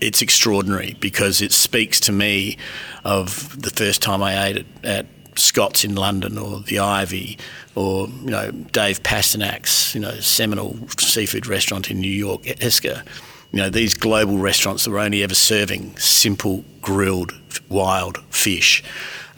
[0.00, 2.56] it's extraordinary because it speaks to me
[3.04, 7.38] of the first time I ate it at Scott's in London or the Ivy
[7.74, 13.04] or you know Dave Pasternak's you know seminal seafood restaurant in New York, Esca.
[13.52, 17.32] You know these global restaurants that were only ever serving simple grilled
[17.68, 18.82] wild fish.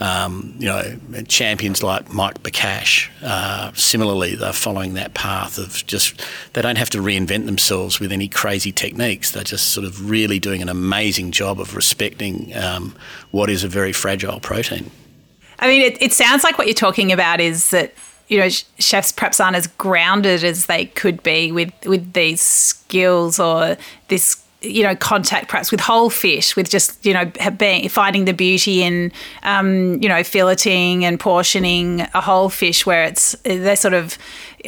[0.00, 0.98] Um, you know,
[1.28, 6.20] champions like Mike Bacash, uh, similarly, they're following that path of just,
[6.54, 9.30] they don't have to reinvent themselves with any crazy techniques.
[9.30, 12.96] They're just sort of really doing an amazing job of respecting um,
[13.30, 14.90] what is a very fragile protein.
[15.62, 17.94] I mean, it, it sounds like what you're talking about is that
[18.26, 23.38] you know chefs perhaps aren't as grounded as they could be with with these skills
[23.38, 23.76] or
[24.08, 28.32] this you know contact perhaps with whole fish with just you know being, finding the
[28.32, 29.12] beauty in
[29.44, 34.18] um, you know filleting and portioning a whole fish where it's they sort of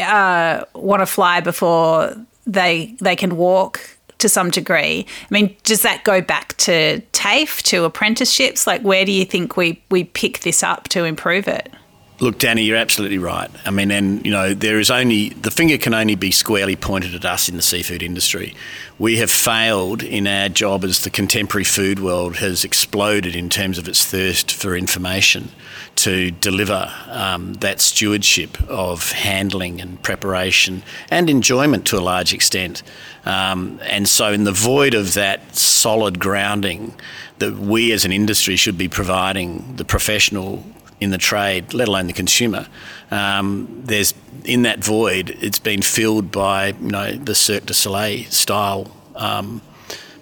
[0.01, 2.15] uh, want to fly before
[2.47, 3.94] they they can walk
[4.25, 5.05] to some degree.
[5.23, 8.67] I mean, does that go back to TAFE, to apprenticeships?
[8.67, 11.71] Like, where do you think we, we pick this up to improve it?
[12.21, 13.51] Look, Dani, you're absolutely right.
[13.67, 17.13] I mean, and you know, there is only the finger can only be squarely pointed
[17.13, 18.55] at us in the seafood industry.
[19.01, 23.79] We have failed in our job as the contemporary food world has exploded in terms
[23.79, 25.51] of its thirst for information
[25.97, 32.85] to deliver um, that stewardship of handling and preparation and enjoyment to a large extent.
[33.25, 36.95] Um, and so, in the void of that solid grounding
[37.39, 40.63] that we as an industry should be providing the professional
[41.01, 42.67] in the trade, let alone the consumer.
[43.11, 44.15] Um, there's
[44.45, 49.63] in that void, it's been filled by you know the Cirque du Soleil style um,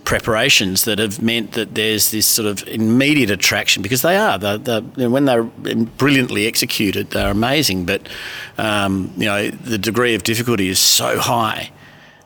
[0.05, 4.81] preparations that have meant that there's this sort of immediate attraction because they are they're,
[5.09, 7.85] when they're brilliantly executed, they're amazing.
[7.85, 8.09] But
[8.59, 11.71] um, you know the degree of difficulty is so high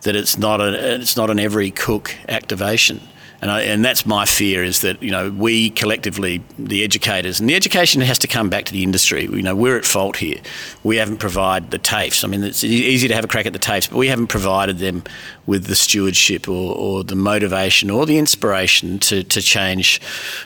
[0.02, 3.00] that it's not a it's not an every cook activation.
[3.42, 7.48] And, I, and that's my fear is that you know we collectively, the educators, and
[7.48, 9.24] the education has to come back to the industry.
[9.24, 10.38] You know we're at fault here.
[10.82, 12.24] We haven't provided the TAFEs.
[12.24, 14.78] I mean, it's easy to have a crack at the TAFEs, but we haven't provided
[14.78, 15.04] them
[15.46, 20.00] with the stewardship or, or the motivation or the inspiration to, to change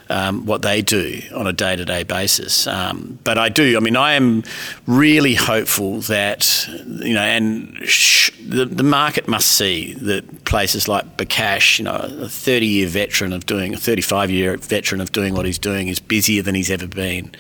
[0.08, 2.66] um, what they do on a day to day basis.
[2.66, 3.76] Um, but I do.
[3.76, 4.42] I mean, I am
[4.86, 11.16] really hopeful that you know, and sh- the, the market must see that places like
[11.16, 15.34] Bacash, you know, a 30 year veteran of doing, a 35 year veteran of doing
[15.34, 17.30] what he's doing, is busier than he's ever been.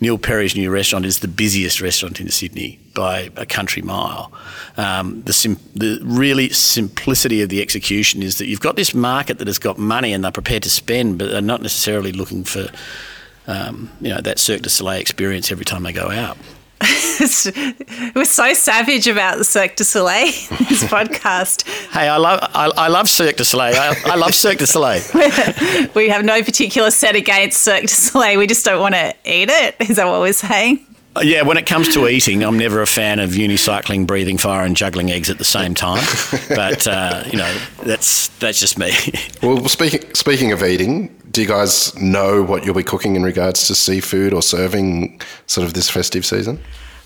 [0.00, 4.32] Neil Perry's new restaurant is the busiest restaurant in Sydney by a country mile.
[4.76, 6.48] Um, the, sim- the really
[7.04, 10.24] simplicity of the execution is that you've got this market that has got money and
[10.24, 12.70] they're prepared to spend, but they're not necessarily looking for
[13.46, 16.38] um, you know that Cirque du Soleil experience every time they go out.
[18.14, 20.24] We're so savage about the Cirque du Soleil
[20.70, 21.68] this podcast.
[21.90, 23.74] Hey, I love I, I love Cirque du Soleil.
[23.76, 25.02] I, I love Cirque du Soleil.
[25.94, 28.38] we have no particular set against Cirque du Soleil.
[28.38, 29.76] We just don't want to eat it.
[29.90, 30.86] Is that what we're saying?
[31.16, 34.64] Uh, yeah, when it comes to eating, I'm never a fan of unicycling, breathing fire,
[34.64, 36.04] and juggling eggs at the same time.
[36.48, 38.92] But uh, you know, that's that's just me.
[39.42, 43.66] well, speaking speaking of eating, do you guys know what you'll be cooking in regards
[43.68, 46.60] to seafood or serving sort of this festive season?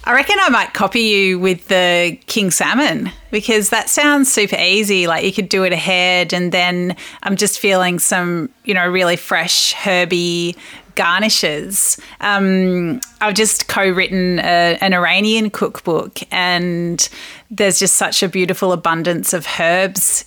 [0.05, 5.07] I reckon I might copy you with the king salmon because that sounds super easy.
[5.07, 9.17] Like you could do it ahead, and then I'm just feeling some, you know, really
[9.17, 10.57] fresh herby
[10.99, 11.97] garnishes.
[12.21, 17.09] Um, I've just co-written a, an Iranian cookbook, and
[17.51, 20.25] there's just such a beautiful abundance of herbs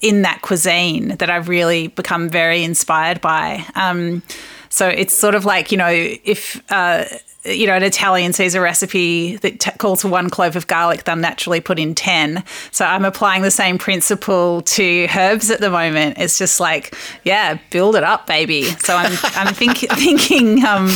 [0.00, 3.66] in that cuisine that I've really become very inspired by.
[3.74, 4.22] Um,
[4.70, 6.60] so it's sort of like you know if.
[6.72, 7.04] Uh,
[7.44, 11.04] you know, an Italian sees a recipe that t- calls for one clove of garlic,
[11.04, 12.44] they'll naturally put in 10.
[12.70, 16.18] So I'm applying the same principle to herbs at the moment.
[16.18, 18.64] It's just like, yeah, build it up, baby.
[18.64, 20.88] So I'm, I'm think, thinking um,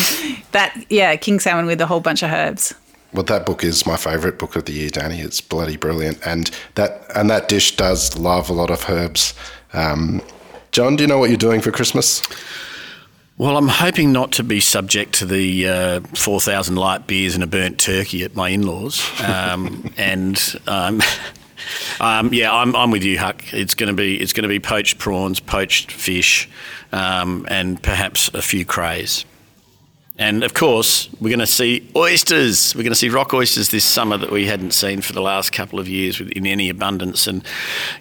[0.52, 2.74] that, yeah, king salmon with a whole bunch of herbs.
[3.14, 5.24] Well, that book is my favourite book of the year, Dani.
[5.24, 9.34] It's bloody brilliant, and that and that dish does love a lot of herbs.
[9.72, 10.20] Um,
[10.72, 12.20] John, do you know what you're doing for Christmas?
[13.36, 17.48] Well, I'm hoping not to be subject to the uh, 4,000 light beers and a
[17.48, 19.02] burnt turkey at my in laws.
[19.20, 21.02] Um, and um,
[22.00, 23.42] um, yeah, I'm, I'm with you, Huck.
[23.52, 26.48] It's going to be it's going to be poached prawns, poached fish,
[26.92, 29.24] um, and perhaps a few crays.
[30.16, 32.72] And of course, we're going to see oysters.
[32.76, 35.52] We're going to see rock oysters this summer that we hadn't seen for the last
[35.52, 37.26] couple of years in any abundance.
[37.26, 37.44] And,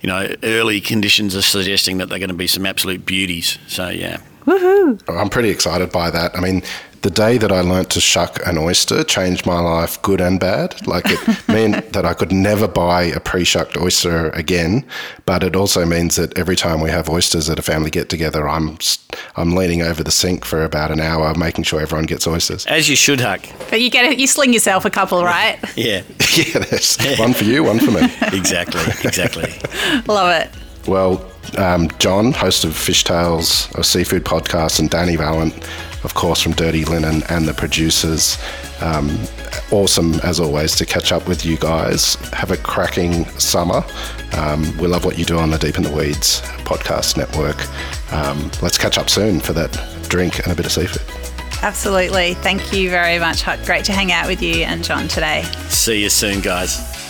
[0.04, 3.58] you know, early conditions are suggesting that they're going to be some absolute beauties.
[3.66, 4.20] So, yeah.
[4.46, 5.02] Woohoo!
[5.08, 6.36] I'm pretty excited by that.
[6.38, 6.64] I mean,
[7.04, 10.88] the day that I learnt to shuck an oyster changed my life, good and bad.
[10.88, 11.20] Like it
[11.50, 14.86] meant that I could never buy a pre-shucked oyster again.
[15.26, 18.48] But it also means that every time we have oysters at a family get together,
[18.48, 18.78] I'm
[19.36, 22.66] I'm leaning over the sink for about an hour, making sure everyone gets oysters.
[22.68, 23.42] As you should, Huck.
[23.70, 25.60] But you get it, you sling yourself a couple, right?
[25.76, 26.04] Yeah.
[26.36, 28.04] yeah, there's one for you, one for me.
[28.32, 28.82] exactly.
[29.04, 29.52] Exactly.
[30.08, 30.50] Love it.
[30.88, 35.54] Well, um, John, host of Fish Tales, a seafood podcast, and Dani Valent,
[36.04, 38.38] of course, from Dirty Linen and the producers.
[38.82, 39.18] Um,
[39.72, 42.16] awesome, as always, to catch up with you guys.
[42.34, 43.84] Have a cracking summer.
[44.34, 47.58] Um, we love what you do on the Deep in the Weeds podcast network.
[48.12, 49.72] Um, let's catch up soon for that
[50.10, 51.02] drink and a bit of seafood.
[51.62, 52.34] Absolutely.
[52.36, 55.44] Thank you very much, Great to hang out with you and John today.
[55.70, 57.03] See you soon, guys.